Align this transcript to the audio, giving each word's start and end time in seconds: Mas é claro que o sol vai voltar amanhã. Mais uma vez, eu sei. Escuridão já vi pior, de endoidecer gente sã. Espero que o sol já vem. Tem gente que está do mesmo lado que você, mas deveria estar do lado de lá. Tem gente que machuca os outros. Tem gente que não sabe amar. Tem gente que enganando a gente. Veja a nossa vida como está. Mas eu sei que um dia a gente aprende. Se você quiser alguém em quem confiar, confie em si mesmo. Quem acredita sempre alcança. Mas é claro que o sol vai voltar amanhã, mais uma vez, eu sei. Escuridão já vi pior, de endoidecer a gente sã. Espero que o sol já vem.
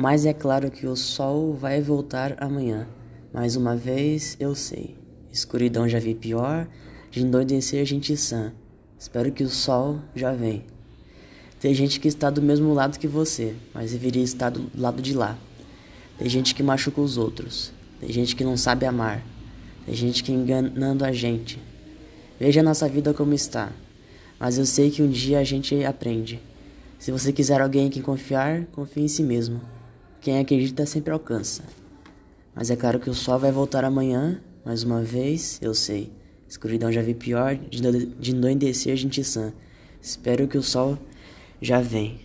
Mas 0.00 0.24
é 0.24 0.32
claro 0.32 0.70
que 0.70 0.86
o 0.86 0.94
sol 0.94 1.54
vai 1.54 1.82
voltar 1.82 2.36
amanhã. 2.40 2.86
Mais 3.34 3.56
uma 3.56 3.74
vez, 3.74 4.36
eu 4.38 4.54
sei. 4.54 4.96
Escuridão 5.32 5.88
já 5.88 5.98
vi 5.98 6.14
pior, 6.14 6.68
de 7.10 7.24
endoidecer 7.24 7.84
gente 7.84 8.16
sã. 8.16 8.52
Espero 8.96 9.32
que 9.32 9.42
o 9.42 9.48
sol 9.48 9.98
já 10.14 10.32
vem. 10.32 10.62
Tem 11.58 11.74
gente 11.74 11.98
que 11.98 12.06
está 12.06 12.30
do 12.30 12.40
mesmo 12.40 12.72
lado 12.72 12.96
que 12.96 13.08
você, 13.08 13.56
mas 13.74 13.90
deveria 13.90 14.22
estar 14.22 14.50
do 14.50 14.70
lado 14.80 15.02
de 15.02 15.12
lá. 15.14 15.36
Tem 16.16 16.28
gente 16.28 16.54
que 16.54 16.62
machuca 16.62 17.00
os 17.00 17.18
outros. 17.18 17.72
Tem 17.98 18.12
gente 18.12 18.36
que 18.36 18.44
não 18.44 18.56
sabe 18.56 18.86
amar. 18.86 19.20
Tem 19.84 19.96
gente 19.96 20.22
que 20.22 20.30
enganando 20.30 21.04
a 21.04 21.10
gente. 21.10 21.58
Veja 22.38 22.60
a 22.60 22.62
nossa 22.64 22.88
vida 22.88 23.12
como 23.12 23.34
está. 23.34 23.72
Mas 24.38 24.58
eu 24.58 24.64
sei 24.64 24.92
que 24.92 25.02
um 25.02 25.10
dia 25.10 25.40
a 25.40 25.44
gente 25.44 25.84
aprende. 25.84 26.40
Se 27.00 27.10
você 27.10 27.32
quiser 27.32 27.60
alguém 27.60 27.88
em 27.88 27.90
quem 27.90 28.00
confiar, 28.00 28.64
confie 28.66 29.02
em 29.02 29.08
si 29.08 29.24
mesmo. 29.24 29.60
Quem 30.28 30.40
acredita 30.40 30.84
sempre 30.84 31.10
alcança. 31.10 31.62
Mas 32.54 32.68
é 32.68 32.76
claro 32.76 33.00
que 33.00 33.08
o 33.08 33.14
sol 33.14 33.38
vai 33.38 33.50
voltar 33.50 33.82
amanhã, 33.82 34.42
mais 34.62 34.82
uma 34.82 35.00
vez, 35.00 35.58
eu 35.62 35.72
sei. 35.72 36.12
Escuridão 36.46 36.92
já 36.92 37.00
vi 37.00 37.14
pior, 37.14 37.56
de 37.56 38.30
endoidecer 38.30 38.92
a 38.92 38.96
gente 38.96 39.24
sã. 39.24 39.54
Espero 40.02 40.46
que 40.46 40.58
o 40.58 40.62
sol 40.62 40.98
já 41.62 41.80
vem. 41.80 42.20